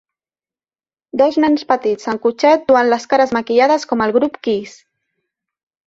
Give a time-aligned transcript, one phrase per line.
[1.23, 4.79] Dos nens petits en cotxet duen les cares maquillades com el grup Kiss.